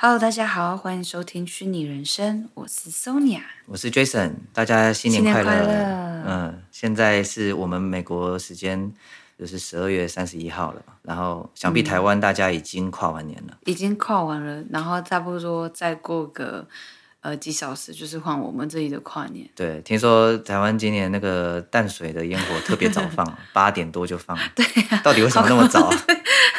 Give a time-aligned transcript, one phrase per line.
[0.00, 5.44] Hello，大家好，欢迎收听虚拟人生，我是 Sonia，我是 Jason，大家新年快乐。
[5.44, 8.92] 快乐嗯，现在是我们美国时间
[9.36, 16.64] 就是十二月三十一号了，然后想必台湾大家已经跨完年了，嗯、已经跨完了，然后差不多再过个
[17.22, 19.50] 呃几小时就是换我们这里的跨年。
[19.56, 24.38] 对，听说台湾今年那个淡水的烟火特别早放， 八点多就放。
[24.54, 25.92] 对、啊，到底为什么那么早？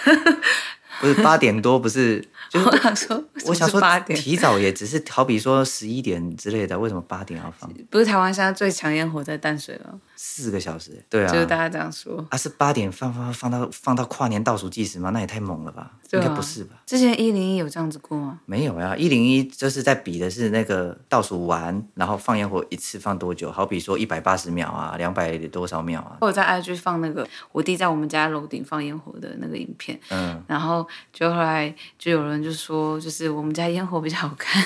[1.00, 2.24] 不是八点多，不是。
[2.50, 3.80] 就是、我想说，我想说，
[4.16, 7.72] 提早也只是好比说十一点之类的，为什么八点要放？
[7.92, 12.26] 不是台湾现在最强烟火在淡水了，四个小时，对啊，就是大家这样说。
[12.32, 15.12] 啊，是八点放放放到放到跨年倒数计时吗？
[15.12, 15.92] 那也太猛了吧？
[16.12, 16.82] 应该不是吧？
[16.88, 18.40] 之前一零一有这样子过吗？
[18.48, 23.52] 没有呀，一零一就是在比的是那个倒数完，然后放烟火一次放多久？
[23.52, 26.18] 好比说一百八十秒啊，两百多少秒啊？
[26.22, 33.30] 我在 IG 放那个我弟在我们家楼顶放烟火的那个影片，嗯，然后就后来就有人就说，就是。
[33.40, 34.62] 我们家烟火比较好看，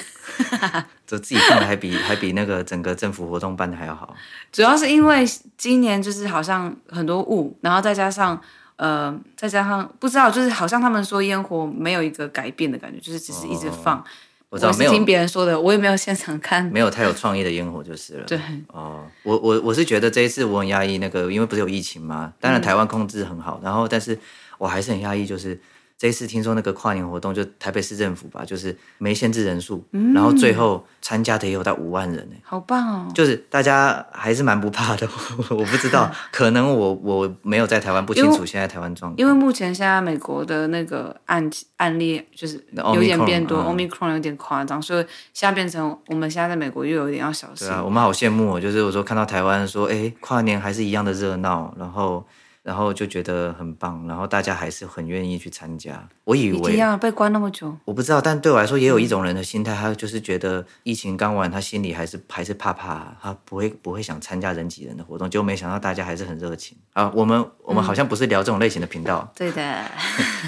[1.06, 4.16] 就自己放的还比还比那个整个政府活动办的还要好。
[4.52, 5.24] 主要是因为
[5.58, 8.42] 今年就是好像很多雾，然后再加上
[8.78, 14.00] 呃再加上不知道，就是好像他们说烟火没有一个改变的感觉，就是只是一直放。
[14.00, 14.04] 哦、
[14.50, 18.26] 我知道，我是听别人说的，我也没有现场看，没有太有创意的烟火就是了。
[18.26, 22.34] 对，哦，我我我是觉得这一次我很压抑，那个因为不是有疫情吗？
[22.40, 24.18] 当然台湾控制很好，嗯、然后但是
[24.58, 25.60] 我还是很压抑，就是。
[26.04, 33.12] 这次听说那个跨年活动，就台北市政府吧，就是没限制人数，嗯、然后最后参加的也有到五万人呢，好棒哦！
[33.16, 35.08] 就是大家还是蛮不怕的，
[35.50, 39.18] 我 不知道， 可能我我没有在台湾，不清楚现在台湾状况。
[39.18, 47.66] 因为目前现在美国的那个案案例就是有点变多，Omicron 有点夸张，所以现在变成我们现在在美国又有点要小心。
[47.66, 52.26] 对啊，我们好羡慕哦，就是我说看到台湾说，哎，跨年还是一样的热闹，然后。
[52.64, 56.08] 然后就觉得很棒，然后大家还是很愿意去参加。
[56.24, 65.30] 我以为一样被关那么久，我不知道，但对我来说也有一种人的心态，他就是觉得疫情刚完，他心里还是还是怕怕，他不会不会想参加人挤人的活动。
[65.30, 67.12] 结果没想到大家还是很热情啊！
[67.14, 69.84] 我们我们好像不是聊这种类型的频道，嗯、对的。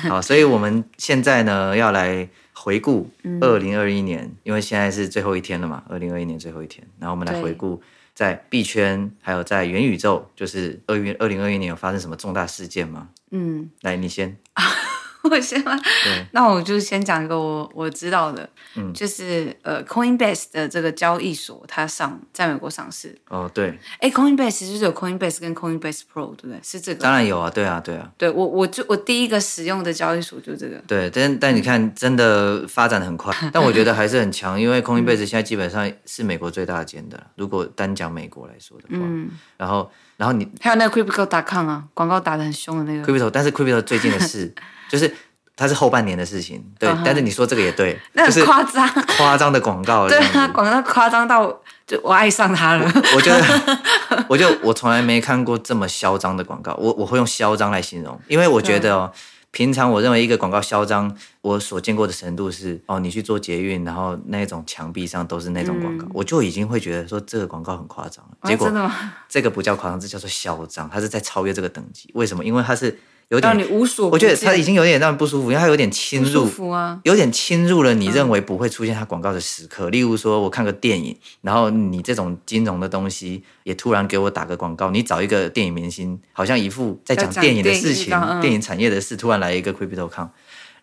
[0.10, 3.10] 好，所以我们现在呢要来回顾
[3.42, 7.82] 二零二一年，嗯、因为现在是最后一天了嘛，二零二一年最后一天，然后我们来回顾。
[8.16, 13.10] 在币圈，还有在元宇宙，就是二月二零二一年有发生什么重大事件吗？
[13.32, 14.38] 嗯，来，你先。
[15.30, 15.78] 我先吗？
[16.04, 23.18] 对 那我就先讲一个我我知道的，嗯，就是呃，Coinbase 的这个交易所，它上在美国上市。
[23.30, 23.78] 哦，对。
[24.00, 26.60] 哎，Coinbase 就是有 Coinbase 跟 Coinbase Pro，对不对？
[26.64, 27.02] 是这个？
[27.02, 28.12] 当然有啊，对啊，对啊。
[28.18, 30.78] 对我，我就我第一个使用的交易所就这个。
[30.88, 37.22] 对，但但你看，真的发展的很快， 但我觉得还是很强，因为 Coinbase 现在基本上是美国最大间的。
[37.36, 44.54] 如果单讲美国来说的话，嗯，然后然后你还有那个 Crypto.com 啊，广告打的很凶的那个 Crypto，但是 Crypto 最近的事。
[44.90, 45.14] 就是
[45.56, 46.90] 它是后半年的事情，对。
[46.90, 47.02] Uh huh.
[47.06, 48.88] 但是你说这个也对， 那很夸张，
[49.18, 52.92] 夸张的广告，对啊，广告夸张到就我爱上它了。
[53.16, 53.80] 我觉得，
[54.28, 59.12] 我就我从来没看过这么嚣张的广告，我我会用嚣张来形容，因为我觉得哦，
[59.52, 68.32] 平常我认为一个广告嚣张，我所见过的程度是哦，你去做捷运，然后那种墙壁上都是那种广告，嗯、我就已经会觉得说这个广告很夸张了。
[68.44, 72.12] 结果、啊、这个不叫夸张，这叫做嚣张，它是在超越这个等级。
[72.14, 72.44] 为什么？
[72.44, 73.00] 因为它是。
[73.30, 79.90] 有点，让你无所不，我觉得他已经有点让人不舒服，因为他有点侵入，啊、有点侵入了你认为不会出现他广告的时刻。
[79.90, 90.28] 嗯、例如说，我看个电影，然后你这种金融的东西也突然给我打个广告，你找一个电影明星，好像一副在讲电影的事情，电影，电影产业的事，突然来一个 Crypto.com，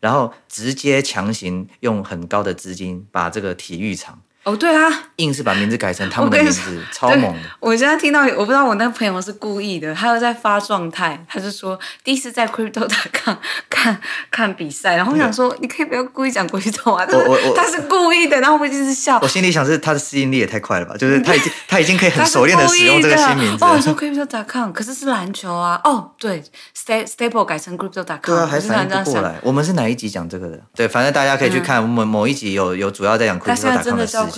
[0.00, 4.20] 然后直接强行用很高的资金把这个体育场。
[4.44, 7.38] 哦，对啊，硬是把名字改成他们的名字，超猛的。
[7.60, 13.36] 我现在听到，我不知道我那个朋友是故意的，他又在发状态，他就说第一次在 Crypto.com
[13.70, 14.00] 看
[14.32, 19.20] 看比赛，然后我想说，你可以不要故意讲 Crypto 啊，但是他是故意的，然后我一直笑。
[19.22, 23.64] 我心里想是他的适应力也太快了吧，就是他已经他已经可以很熟练的使用这个新名字。
[23.64, 25.80] 哦，说 Crypto.com，可是是篮球啊。
[25.84, 26.42] 哦，对
[26.76, 29.38] ，Staple 改成 Crypto.com，对啊，还反应不过来。
[29.44, 30.60] 我们是哪一集讲这个的？
[30.74, 34.31] 对，反正大家可以去看我们某一集有有主要在讲 Crypto.com 的事。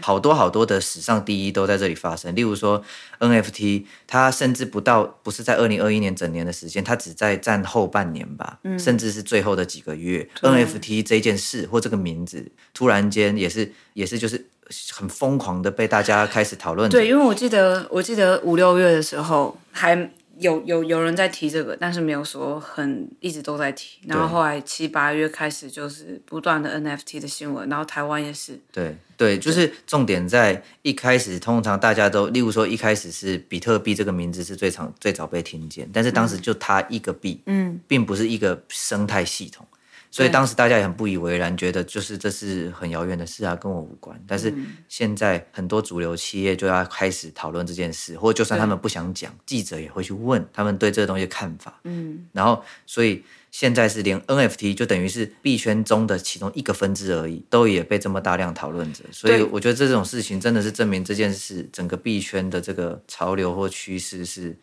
[0.00, 2.82] 好多好多的史上第一都在这里发生，例如说
[3.20, 14.46] NFT，它甚至不到不是在二零二一年整年的时间，它只在占后半年吧，嗯、甚至是最后的几个月，NFT 这件事或这个名字，突然间也是也是就是
[14.92, 16.90] 很疯狂的被大家开始讨论。
[16.90, 20.10] 对，因为我记得我记得五六月的时候还。
[20.38, 24.00] 有有有人在提这个，但是没有说很一直都在提。
[24.06, 28.58] 然后后来七八月开始就是不断的 NFT 的新闻，然后台湾也是。
[28.72, 39.66] 对对，就是重点在一开始，通常大家都，例如说一开始是比特币这个名字是最常最早被听见，但是当时就它一个币，嗯，并不是一个生态系统。
[40.14, 44.16] 所以当时大家也很不以为然，觉得就是这是很遥远的事啊，跟我无关。
[44.28, 44.54] 但是
[44.88, 51.80] 现在很多主流企业就要开始讨论这件事，或者就算他们不想讲，记者也会去问他们对这个东西的看法。
[51.82, 53.24] 嗯，然后所以。
[53.54, 64.58] 现在是连 NFT 就等于是币圈中的其中一个分支而已，都也被这么大量讨论着，所以我觉得这种事情真的是证明这件事整个币圈的这个潮流或趋势是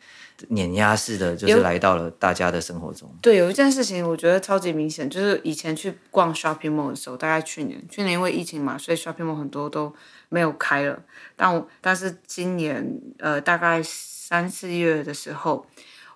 [0.50, 3.10] 碾压式的，就是来到了大家的生活中。
[3.22, 9.96] 对，有一件事情我觉得超级明显，就是以前去逛 shopping mall 的时候，大概去年，去年因为疫情嘛，所以 shopping mall 很多都
[10.28, 11.02] 没有开了，
[11.38, 15.66] 但我但是今年呃大概三四月的时候。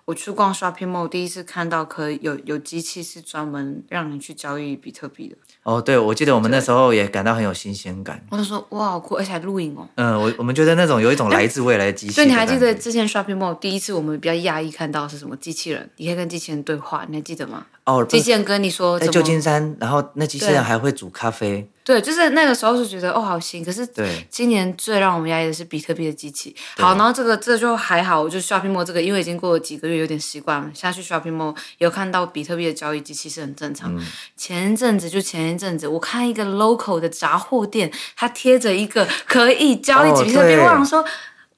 [0.06, 5.36] 我去逛 shopping mall，第一次看到可以有有机器是专门让你去交易比特币的。
[5.64, 8.24] 哦，对，我记得我们那时候也感到很有新鲜感。
[8.30, 9.88] 我就说哇，好酷，而且还录影哦。
[9.96, 12.12] 嗯，我我们觉得那种有一种来自未来的机器。
[12.12, 15.90] 所以你还记得之前 shopping mall 第一次我们比较讶异看到是什么机器人？
[15.96, 17.66] 你可以跟机器人对话，你还记得吗？
[17.82, 21.68] 哦，机器人跟你说，在旧金山，然后那机器人还会煮咖啡。
[21.86, 23.64] 对，就是那个时候是觉得哦，好新。
[23.64, 23.86] 可是
[24.28, 26.52] 今年最让我们压抑的是比特币的机器。
[26.78, 30.68] 好，然后这个这就还好，我就 shopping mall 这个，因为已经过了几个月，有点习惯了。
[30.74, 33.94] 下去 shopping mall 有看到比特币的交易机器是很正常。
[33.96, 34.04] 嗯、
[34.36, 41.04] 前一阵子就前一阵子，我看一个 local 的杂货店，它贴着一个可以交易比特币，我想说，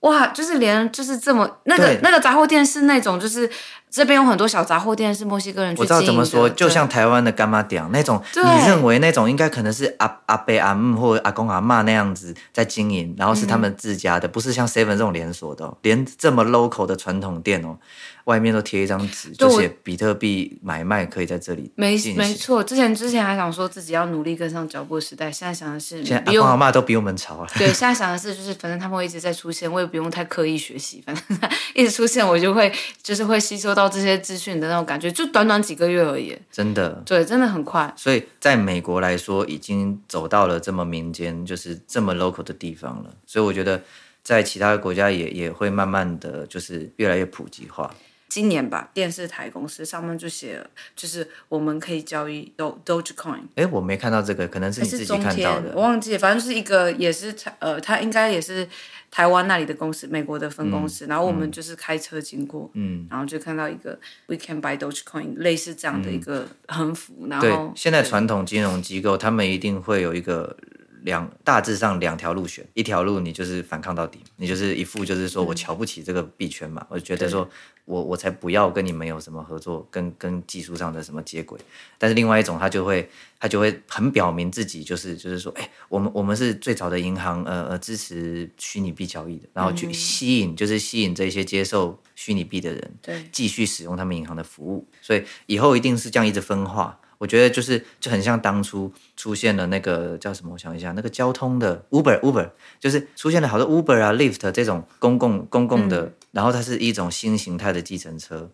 [0.00, 3.50] 哇，就是连就是这么那个那个杂货店是那种就是。
[3.90, 5.74] 这边有很多小杂货店，是墨西哥人。
[5.78, 17.78] 我知道怎么说，就像台湾的干妈店那种，你认为那种应该可能是阿阿伯阿姆或阿公阿嬷那样子在经营，然后是他们自家的，嗯、不是像 Seven 这种连锁的，连这么 local 的传统店哦。
[18.24, 21.72] 外面都贴一张纸，就写比特币买卖可以在这里。
[21.76, 27.48] 没没错，之前之前还想说自己要努力跟上脚步的时代，现在想的是，现在阿公阿嬷都比我们潮了。
[27.56, 31.24] 对，现在想的是， 就是反正他们会一直在出现，我也不用太刻意学习，反正
[31.74, 32.70] 一直出现，我就会
[33.02, 36.36] 就是会吸收到这些资讯的那种感觉，就短短几个月而已。
[36.50, 37.92] 真的，对，真的很快。
[37.96, 43.14] 所以在美国来说，已经走到了这么民间，就是这么 local 的地方了。
[43.24, 43.80] 所以我觉得，
[44.24, 47.94] 在其他的国家也也会慢慢的就是越来越普及化。
[48.28, 53.40] 今年吧，电视台公司上面就写了，就是我们可以交易 Dogecoin。
[53.54, 55.72] 哎，我没看到这个，可能是你自己看到的。
[55.74, 58.68] 我忘记了，反正就是一个，也是台呃，他应该也是
[59.10, 61.06] 台湾那里的公司，美国的分公司。
[61.06, 67.14] 嗯、然后我们就是开车经过，嗯，然后就看到一个 We can buy Dogecoin，类似这样的一个横幅。
[67.22, 70.56] 嗯、然后，现在传统金融机构他们一定会有一个。
[71.02, 77.48] 两大致上两条路选，一条路你就是反抗到底，你就是一副就是说我瞧不起这个币圈嘛，嗯、我觉得说
[77.84, 81.58] 我我才不要跟你们有什么合作，跟跟技术上的什么接轨。
[81.98, 83.08] 但是另外一种他就会
[83.38, 96.98] 他就会很表明自己就是就是说，哎、欸，我们我们是最早的银行，呃呃支持虚拟币交易的，然后去吸引、嗯、就是吸引这些接受虚拟币的人，对，继续使用他们银行的服务，所以以后一定是这样一直分化。
[97.18, 100.52] 我觉得就是就很像当初出现了那个叫什么？
[100.52, 108.48] 我想一下，那个交通的 Uber Uber，就是出现了好多 Uber 啊、Lyft 这种公共公共的，嗯、然后它是一种新形态的计程车，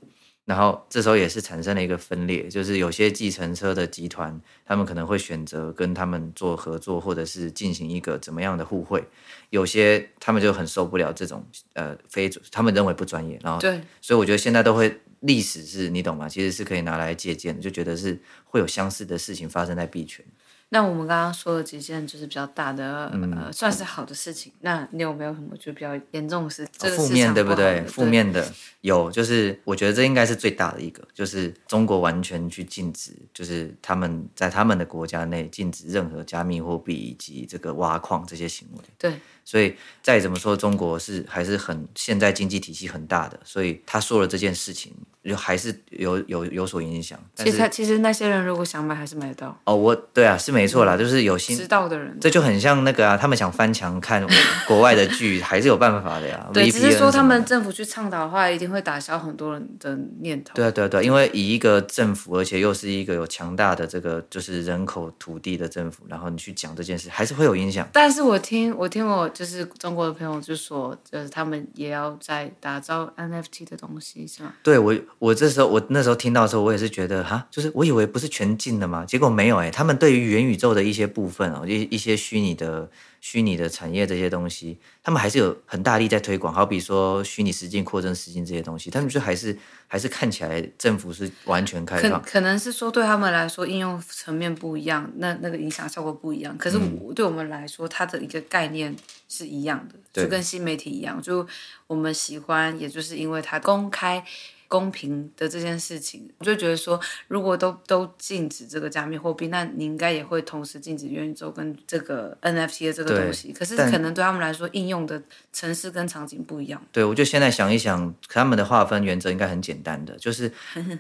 [0.46, 9.05] 然后这时候也是产生了一个分裂，就是有些计程车的集团，他们可能会选择跟他们做合作，或者是进行一个怎么样的互惠，
[9.50, 11.44] 有些他们就很受不了这种
[11.75, 15.00] 呃非他们认为不专业，然后对，所以我觉得现在都会。
[15.24, 16.28] 历史是你懂吗？
[16.28, 20.24] 其实是可以拿来借鉴的，就觉得是会有相似的事情发生在币圈。
[20.70, 24.52] 那我们刚刚说了几件就是比较大的，嗯、呃，算是好的事情。
[24.60, 26.66] 那你有没有什么就比较严重的事？
[26.76, 27.82] 这个、负面对不对？
[27.86, 38.81] 负面的有，就是我觉得这应该是最大的一个，就是中国完全去禁止，就是他们在他们的国家内禁止任何加密货币以及这个挖矿这些行为。
[38.98, 39.14] 对。
[39.44, 47.19] 所以再怎么说，中国是还是很现在经济体系很大的，所以他说了这件事情，就还是有有有所影响。
[47.34, 49.60] 其实其实那些人如果想买，还是买得到。
[49.65, 54.27] 哦，我对啊，是没错啦，就是有心知道的人，这就很像那个啊，他们想翻墙看
[54.67, 56.48] 国外的剧，还是有办法的呀。
[56.53, 60.53] 对，只是说他们政府去倡导的话，一定会打消很多人的念头。
[60.55, 67.86] 对啊，对啊，对啊，因为以一个政府，而且又是一个有强大的这个就是人口土地的政府，然后你去讲这件事，还是会有影响。
[67.93, 70.14] 但是我听我听我就是中国的。
[70.14, 74.55] 朋友就说，就是他们也要在打造 NFT 的东西，是吗？
[74.62, 82.88] 对我，我这时候我那时候听到的时候，我也是觉得哈，就是我以为不是全禁的嘛，结果没有哎，他们对于元宇宙的一些部分哦，一一些虚拟的。
[83.24, 86.52] 虚拟的产业这些东西，他们还是有很大力在推广。
[86.52, 92.20] 好比说虚拟实境、扩增实境这些东西，他们就还是还是看起来政府是完全开放。
[92.20, 96.54] 可可能是说对他们来说应用层面不一样，那那个影响效果不一样。
[96.58, 96.78] 可是
[97.16, 98.94] 对我们来说，它的一个概念
[99.26, 101.48] 是一样的，就跟新媒体一样，就
[101.86, 104.22] 我们喜欢，也就是因为它公开。
[104.68, 113.52] 公平的这件事情，我就觉得说，如果都都禁止这个加密货币，那你应该也会同时禁止元宇宙跟这个 NFT 的这个东西。
[113.52, 116.82] 可是可能对他们来说，应用的城市跟场景不一样。
[116.90, 120.50] 对，我就现在想一想，他们的划分原则应该很简单的，就是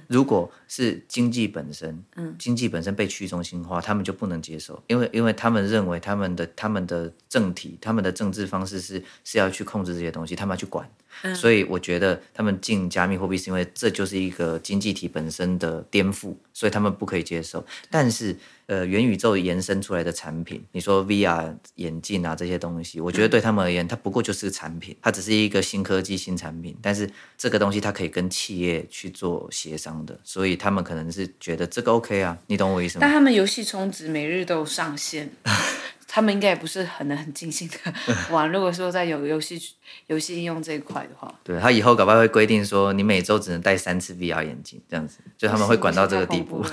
[0.06, 10.88] 如果是经济本身， 嗯，经济本身被去中心化，他们就不能接受，因为因为他们认为他们的他们的政体，他们的政治方式是是要去控制这些东西，他们要去管。
[11.22, 17.64] 嗯、所以我觉得他们进加密货币是因为这就是一个经济体本身的颠覆，所以他们不可以接受。
[17.90, 26.76] 但是，呃，元宇宙延伸出来的产品，你说 VR 眼镜啊这些东西，我觉得对他们而言，它不过就是个产品，它只是一个新科技、新产品。
[26.80, 33.00] 但是这个东西它可以跟企业去做协商的，所以他们可能是觉得这个 OK 啊，你懂我意思吗？
[33.02, 35.30] 但他们游戏充值每日都有上线。
[36.14, 37.92] 他们应该也不是很能很尽兴的
[38.30, 38.48] 玩。
[38.48, 39.60] 如果说在有游戏
[40.06, 46.64] 游戏应用这一块的话，对，他以后搞不好会规定说，你每周只能戴三次 VR 眼镜，这样子，就他们会管到这个地步。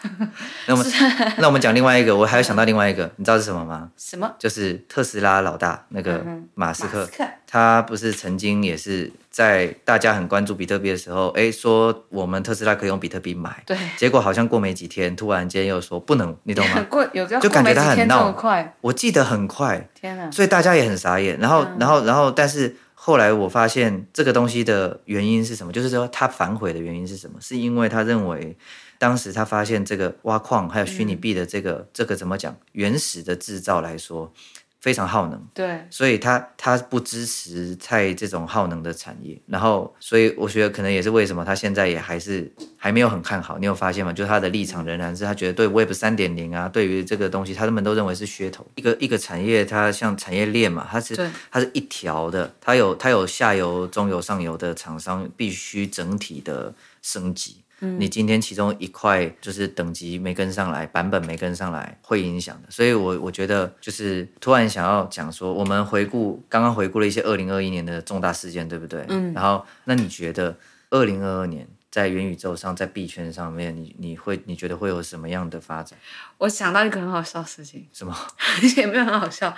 [0.66, 0.92] 那我们
[1.36, 3.90] 那我们讲另外一个，我还有想到另外一个，你知道是什么吗？
[3.98, 4.34] 什么？
[4.38, 7.06] 就是特斯拉老大那个马斯克，
[7.50, 9.10] 他不是曾经也是。
[9.30, 16.84] 在大家很关注比特币的时候，哎，说我们特斯拉可以用比特币买，对，结果好像过没几天，突然间又说不能，你懂吗？
[16.90, 18.34] 过有就感觉他很闹，
[18.80, 20.28] 我记得很快，天哪！
[20.32, 21.38] 所以大家也很傻眼。
[21.38, 25.72] 然后，然后，然后，但是后来我发现这个东西的原因是什么？
[25.72, 27.38] 就是说他反悔的原因是什么？
[27.40, 28.56] 是因为他认为
[28.98, 34.32] 当时他发现这个挖矿还有虚拟币的这个、嗯、这个怎么讲原始的制造来说。
[34.80, 43.58] 非常耗能，对，所以他他不支持在这种耗能的产业，然后所以我觉得可能也是为什么他现在也还是还没有很看好。
[43.58, 44.12] 你有发现吗？
[44.12, 48.64] 就是他的立场仍然是他觉得对 Web 三点零啊，对于这个东西，他们都认为是噱头。
[48.76, 51.16] 一个一个产业，它像产业链嘛，它是
[51.50, 57.64] 它是一条的，它有它有下游、中游、上游的厂商，必须整体的升级。
[57.80, 62.70] 你今天其中一块就是等级没跟上来，版本没跟上来，会影响的。
[62.70, 69.04] 所以我，我我觉得就是突然想要讲说，我们回顾刚刚回顾了一些二零二一年的重大事件，对不对？
[69.08, 69.32] 嗯。
[69.32, 70.56] 然后，那你觉得
[70.90, 71.66] 二零二二年？
[71.90, 75.98] 在元宇宙上，在币圈上面，你你会你觉得会有什么样的发展？
[76.38, 78.14] 我想到一个很好笑的事情，什么？
[78.76, 79.54] 也没有很好笑，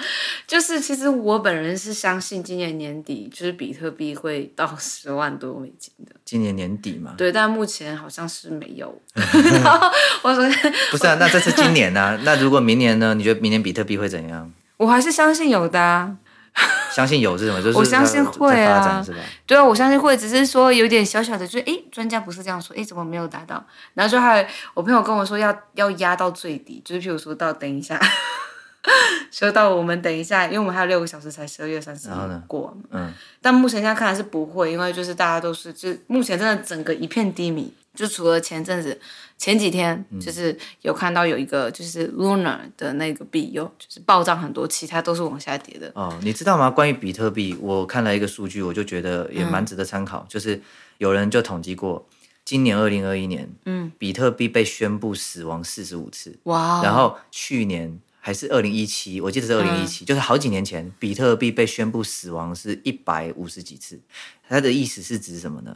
[0.47, 6.15] 就是其实我本人是相信今年年底就是比特币会到十万多美金的。
[6.25, 7.15] 今年年底嘛？
[7.19, 9.01] 对，但目前好像是没有。
[9.15, 9.91] 然后
[10.23, 10.45] 我说
[10.93, 13.15] 不是啊，那这是今年啊，那如果明年呢？
[13.15, 14.53] 你觉得明年比特币会怎样？
[14.77, 16.17] 我还是相信有的啊。
[16.91, 17.63] 相信有是什么？
[17.63, 19.05] 就是我相信会啊，
[19.47, 23.65] 对啊，我相信会，只是说有点小小的，就是哎，专家不是这样说，哎，怎么没有达到？
[23.95, 28.01] 然后就还有我朋友跟我说要要压到最低，就是譬如说到等一下，
[29.31, 37.73] 说到我们等一下，因为我们还有六个小时才十二月三十号过，嗯，但目前现在看来是不会，因为就是大家都是，就目前真的整个一片低迷。
[37.95, 38.99] 就除了前阵子
[39.37, 45.91] 前几天，就是有看到有一个就是 Luna 的那个币有就是暴涨很多，其他都是往下跌的。
[45.95, 46.71] 哦，你知道吗？
[46.71, 50.21] 关于比特币，我看了一个数据，我就觉得也蛮值得参考。
[50.21, 50.61] 嗯、就是
[50.99, 52.07] 有人就统计过，
[52.45, 56.39] 今年二零二一年，嗯，比特币被宣布死亡四十五次。
[56.45, 56.83] 哇！
[56.85, 63.99] 然后去年还是二零一七，我记得是二零一七，就是好几年前，比特币被宣布死亡是一百五十几次。
[64.49, 65.75] 它的意思是指什么呢？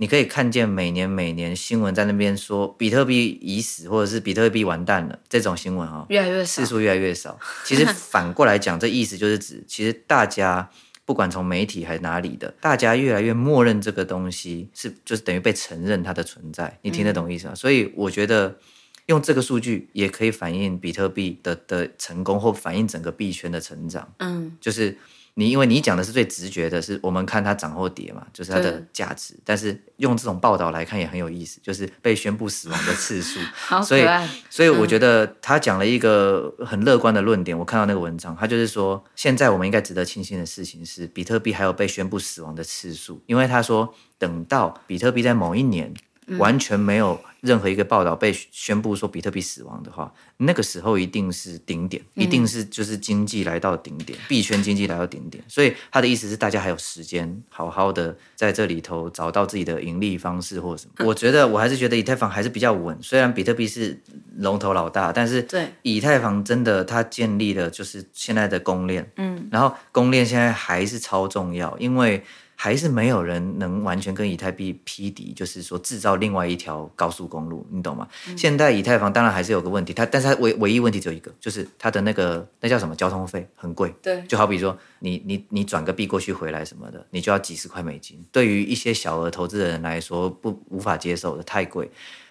[0.00, 7.38] 你可以看见每年每年新闻在那边说比特币已死，或者是比特币完蛋了这种新闻哈，越来越少，次数越来越少。
[7.66, 10.70] 其实 反过来讲，这意思就是指，其实大家
[11.04, 16.78] 不管从媒体还是哪里的，大家越来越默认这个东西是，就是等于被承认它的存在。
[16.80, 17.52] 你听得懂意思吗？
[17.52, 18.56] 嗯、所以我觉得
[19.04, 24.10] 用这个数据也可以反映比特币的的成功，或反映整个币圈的成长。
[24.20, 24.96] 嗯，就是。
[25.40, 29.34] 你因为你讲的是最直觉的，是我们看它涨或跌嘛，就是它的价值。
[29.42, 33.40] 但是用这种报道来看也很有意思，就是被宣布死亡的次数。
[33.82, 34.06] 所以，
[34.50, 37.58] 所以我觉得他讲了一个很乐观的论点。
[37.58, 45.94] 我看到那个文章，他就是说，现在我们应该值得庆幸的事情是，比特币还有被宣布死亡的次数，因为他说，等到比特币在某一年。
[46.38, 55.42] 完全没有任何一个报道被宣布说比特币死亡的话，那个时候一定是顶点，一定是就是经济来到顶点，币圈经济来到顶点。
[55.48, 61.06] 所以他的意思是，大家还有时间好好的在这里头找到自己的盈利方式或什么。
[61.06, 63.98] 我觉得我还是觉得以太坊还是比较稳，虽然比特币是
[64.36, 72.22] 龙头老大，但是对以太坊真的它建立了就是现在的公链，嗯，然后公链现在还是超重要，因为。
[72.62, 78.06] 还是没有人能完全跟以太币匹敌，就是说制造另外一条高速公路，你懂吗？
[78.28, 91.90] 嗯、现在以太坊当然还是有个问题，它但是它唯唯一问题只有一个，就是它的那个那叫什么交通费很贵，对，就好比说你你你转个币过去回来什么的，你就要几十块美金，对于一些小额投资的人来说不无法接受的，太贵。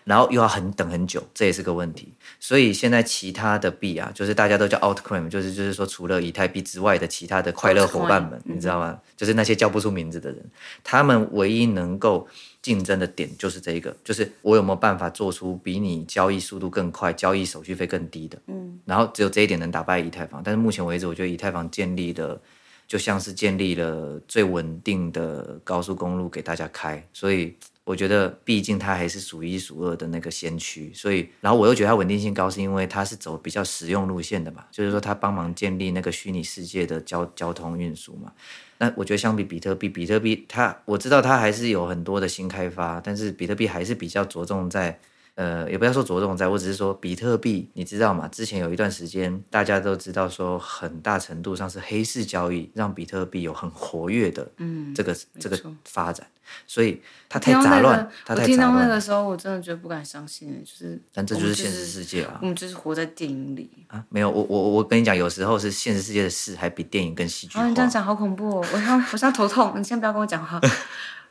[0.09, 2.11] 然后又要很等很久，这也是个问题。
[2.39, 8.99] 所以现在其他的币啊，就是大家都叫 altcoin，就是就是说除了以太币之外的其他的快乐伙伴们，你知道吗？
[9.15, 10.43] 就是那些叫不出名字的人，
[10.83, 12.27] 他们唯一能够
[12.59, 18.35] 竞争的点就是这一个，就是我有没有办法做出比你交易速度更快、交易手续费更低的。
[18.47, 18.79] 嗯。
[18.85, 22.41] 然后只有这一点能打败以太坊，但是目前为止，我觉得以太坊建立的
[22.87, 27.55] 就像是建立了最稳定的高速公路给大家开，所以。
[27.89, 38.31] 我觉得，毕竟它还是数一数二的那个先驱，所以，然后我又觉得它稳定性高，是因为它是走比较实用路线的嘛，就是说它帮忙建立那个虚拟世界的交交通运输嘛。
[38.77, 44.99] 那我觉得相比比特币，比特币它我知道它还是有很多的新开发，但是比特币还是比较着重在。
[45.39, 48.27] 呃，也不要说着重在，我只是说比特币，你知道吗？
[48.27, 56.27] 之前有一段时间，大家都知道说，很大程度上是黑市交易让比特币有很活跃的，嗯，这个这个发展，
[56.67, 58.43] 所以它太杂乱，它太杂乱。
[58.43, 64.03] 我听到那个时候，我真的觉得不敢相信，就是，但这就是现实世界啊，我们就是活在电影里啊。
[64.09, 67.65] 没有，我我我跟你讲，有时候是现实世界的事还比电影更戏剧化。
[67.65, 70.59] 你这样讲好恐怖哦，我现我现在头痛，你先不要跟我讲话。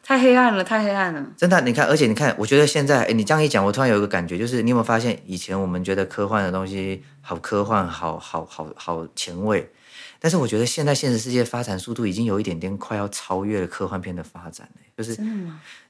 [0.08, 1.22] 太黑暗了，太黑暗了！
[1.36, 9.70] 真的，你看，而且你看，我觉得现在，哎，你这样一讲，我突然有一个感觉，就是你有没有发现，以前我们觉得科幻的东西好科幻，好好好好前卫，
[10.18, 15.14] 但是我觉得现在现实世界发展速度已经有一点点快要超越了科幻片的发展，就是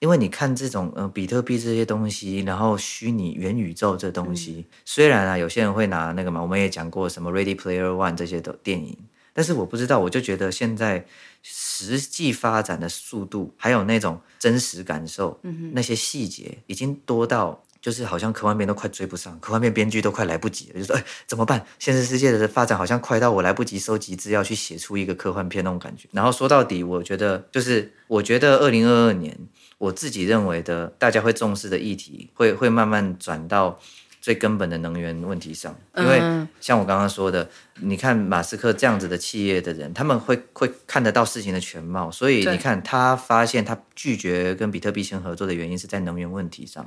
[0.00, 8.98] 因为你看这种呃比特币这些东西，然后虚拟元宇宙这东西，虽然啊有些人会拿那个嘛，我们也讲过什么 Ready Player One 这些的电影，
[9.38, 11.06] 但是我不知道，我就觉得现在。
[11.40, 21.64] 实际发展的速度，还有那种真实感受，嗯、那些细节已经多到，就是好像科幻片都快追不上，科幻片编剧都快来不及了，就说哎怎么办？
[21.78, 26.08] 现实世界的发展好像快到我来不及收集资料去写出一个科幻片那种感觉。
[26.10, 29.38] 然后说到底，我觉得就是我觉得二零二二年，
[29.78, 33.78] 我自己认为的大家会重视的议题，会会慢慢转到。
[34.20, 36.20] 最根本的能源问题上，因为
[36.60, 37.48] 像我刚刚说的，
[37.80, 46.84] 你看马斯克这样子的企业的人，他们会会看得到事情的全貌，所以你看他发现他拒绝跟比特币先合作的原因是在能源问题上，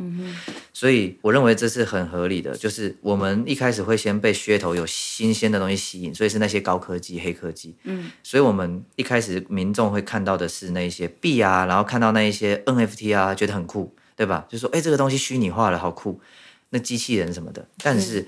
[0.73, 14.45] 所以我认为这是很合理的，就是我们一开始会先被噱头有新鲜的东西吸引，所以是那些高科技、黑科技，嗯，所以我们一开始民众会看到的是那些币啊，然后看到那一些 NFT 啊，觉得很酷，对吧？
[14.49, 16.19] 就说哎，这个东西虚拟化了，好酷。
[16.71, 18.27] 那机器人什么的，但是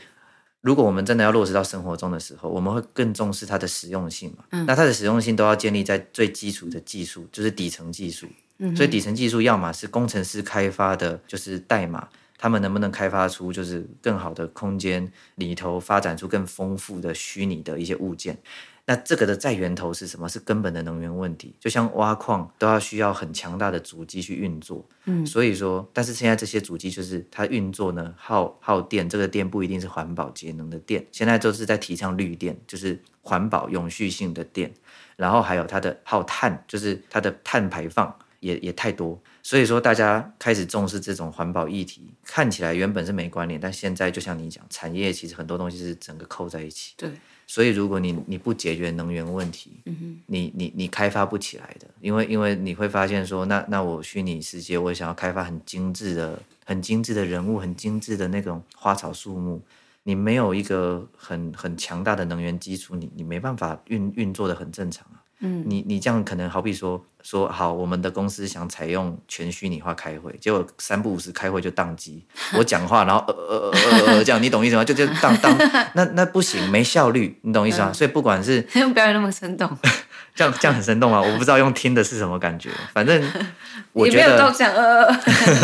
[0.61, 4.43] 如果我们真的要落实到生活中的时候，我们会更重视它的实用性嘛？
[4.51, 8.27] 嗯，那它的实用性都要建立在最基础的技术，就是底层技术。
[8.59, 18.37] 嗯，所以底层技术要么是工程师开发的，就是代码，他们能不能开发出就是更好的空间里头发展出更丰富的虚拟的一些物件。
[18.85, 20.27] 那这个的在源头是什么？
[20.27, 34.73] 是根本的能源问题，就像挖矿都要需要很强大的主机去运作，嗯，所以说，但是现在这些主机就是它运作呢耗耗电，这个电不一定是环保节能的电，现在都是在提倡绿电，就是环保永续性的电，
[35.15, 47.09] 然后还有它的耗碳，就是它的碳排放也也太多，所以说大家开始重视这种环保议题，看起来原本是没关联，但现在就像你讲，产业其实很多东西是整个扣在一起，对。
[47.45, 59.61] 所以，如果你你不解决能源问题，嗯、哼你你你开发不起来的，因为因为你会发现说，那那我虚拟世界，我想要开发很精致的、很精致的人物、很精致的那种花草树木，
[60.03, 65.22] 你没有一个很很强大的能源基础，你你没办法运运作的很正常啊。
[65.45, 72.25] 嗯，你你这样可能好比说说好，我们的公司想采用全虚拟化开会，结果三不五时开会就宕机。
[72.57, 74.85] 我讲话，然后呃呃呃呃这样，你懂意思吗？
[74.85, 75.53] 就就当当，
[75.95, 77.91] 那那不行，没效率，你懂意思吗？
[77.91, 79.69] 所以不管是 用表演那么生动，
[80.33, 81.21] 这样这样很生动吗？
[81.21, 83.21] 我不知道用听的是什么感觉，反正
[83.91, 85.13] 我觉得，也没有都讲呃呃，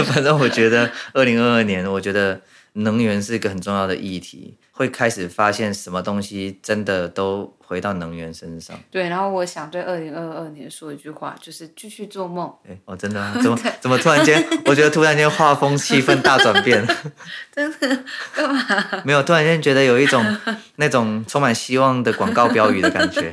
[0.04, 2.42] 反正我觉得二零二二年，我觉得
[2.74, 4.58] 能源是一个很重要的议题。
[4.72, 8.76] 会开始发现什么东西真的都回到能源身上。
[8.90, 12.52] 对，然后我想对二零二二年说一句话，就是继续做梦。
[12.68, 13.32] 哎，哦，真的啊？
[13.44, 14.44] 怎么怎么突然间？
[14.66, 16.84] 我觉得突然间画风气氛大转变。
[17.54, 18.04] 真的？
[18.34, 18.66] 干嘛？
[19.06, 20.36] 没有，突然间觉得有一种
[20.78, 23.32] 那种充满希望的广告标语的感觉。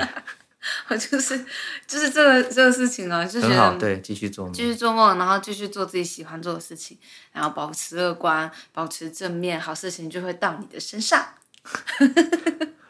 [0.89, 1.43] 我就是
[1.87, 6.99] 就是这个这个事情啊，就是很好，对，继续做梦，继续做梦，然后继续做自己喜欢做的事情，
[7.33, 11.25] 然后保持乐观，保持正面，好事情就会到你的身上。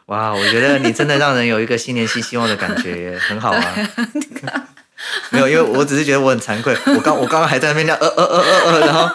[0.07, 3.75] 哇，我觉得你真的让人有一个新年新希望的感觉，很好啊。
[5.31, 6.75] 没有，因为我只是觉得我很惭愧。
[6.95, 9.09] 我刚我刚刚还在那边讲呃呃呃呃呃，然后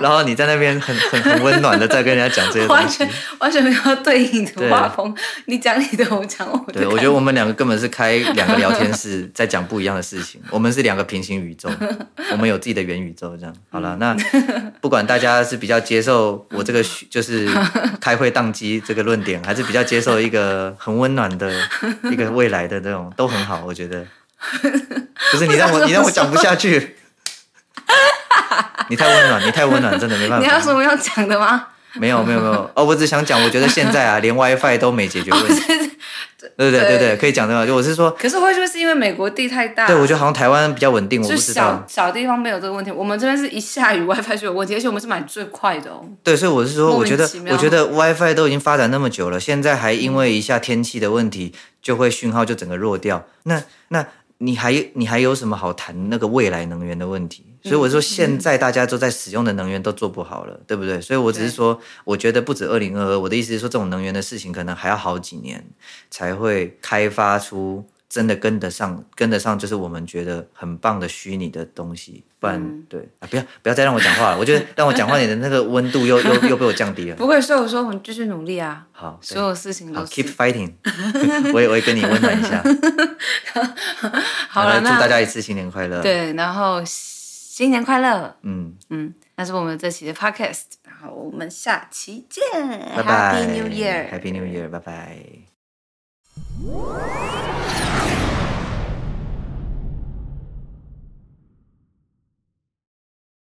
[0.00, 5.14] 然后你在那边很很很温暖的在跟人家讲这些东西，完全完全没有对应的画风。
[5.46, 6.80] 你讲你的，我讲我的。
[6.80, 10.40] 对，我觉得我们两个根本是开两个聊天室，在讲不一样的事情。
[10.50, 11.68] 我们是两个平行宇宙，
[12.32, 13.36] 我们有自己的元宇宙。
[13.36, 14.16] 这样好了，那
[14.80, 17.48] 不管大家是比较接受我这个就是
[18.00, 21.52] 开会宕机这个论点，还是比较接受一个很温暖的
[22.10, 24.06] 一个未来的这种，都很好，我觉得。
[25.32, 26.96] 不是你让我，你让我讲不下去。
[28.90, 30.46] 你太温暖，你太温暖，真的没办法。
[30.46, 31.66] 你有什么要讲的吗？
[31.94, 32.70] 没有，没有，没有。
[32.74, 35.62] 哦，我只想讲，我觉得现在啊，连 WiFi 都没解决问题。
[36.56, 37.66] 对对对对，可以讲的嘛。
[37.66, 39.86] 就我是说，可是会不会是因为美国地太大？
[39.86, 41.84] 对，我觉得好像台湾比较稳定，我不知道。
[41.86, 46.04] 小小地方没有这个问题，我们这边是一下雨 WiFi 就有问题，而且我们是买最快的哦。
[46.22, 53.26] 对，所以我是说，我觉得我觉得 WiFi 都已经发展那么久了，现在还因为一下天气的问题，就会讯号就整个弱掉。
[53.44, 54.06] 那那。
[54.38, 57.44] 你还你还有什么好谈那个未来能源的问题？
[57.62, 61.00] 所以我说现在大家都在使用的能源都做不好了，对不对？
[61.00, 65.64] 所以我只是说，我觉得不止二零二二，我的意思是说，这种能源的事情可能还要好几年
[66.08, 72.24] 才会开发出真的跟得上，跟得上就是我们觉得很棒的虚拟的东西。
[72.40, 77.16] 不然，对啊，不要不要再让我讲话了，我觉得 让我讲话，你的那个温度又又又被我降低了。
[77.16, 78.86] 不会，所以我说我们继续努力啊。
[78.92, 80.72] 好，所有事情都好，keep fighting。
[81.52, 82.62] 我也我也跟你温暖一下。
[84.48, 86.00] 好了，祝大家一次新年快乐。
[86.00, 88.36] 对，然后新年快乐。
[88.42, 92.42] 嗯嗯，那是我们这期的 podcast，然后我们下期见。
[92.96, 93.42] 拜拜。
[93.42, 94.10] Happy New Year。
[94.12, 95.18] Happy New Year，拜拜。